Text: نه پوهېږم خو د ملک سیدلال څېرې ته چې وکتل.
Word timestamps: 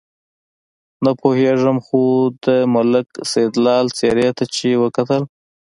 نه 1.03 1.11
پوهېږم 1.21 1.77
خو 1.85 2.01
د 2.45 2.47
ملک 2.73 3.07
سیدلال 3.31 3.85
څېرې 3.97 4.29
ته 4.37 4.43
چې 4.55 4.69
وکتل. 4.83 5.21